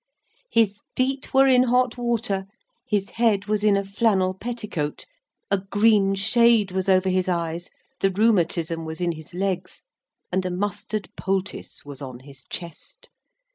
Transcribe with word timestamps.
His 0.49 0.81
feet 0.95 1.31
were 1.31 1.45
in 1.45 1.61
hot 1.61 1.95
water; 1.95 2.47
his 2.87 3.11
head 3.11 3.45
was 3.45 3.63
in 3.63 3.77
a 3.77 3.83
flannel 3.83 4.33
petticoat; 4.33 5.05
a 5.51 5.59
green 5.59 6.15
shade 6.15 6.71
was 6.71 6.89
over 6.89 7.07
his 7.09 7.29
eyes; 7.29 7.69
the 7.99 8.09
rheumatism 8.09 8.83
was 8.83 8.99
in 8.99 9.11
his 9.11 9.35
legs; 9.35 9.83
and 10.31 10.43
a 10.43 10.49
mustard 10.49 11.07
poultice 11.15 11.85
was 11.85 12.01
on 12.01 12.21
his 12.21 12.45
chest. 12.49 13.11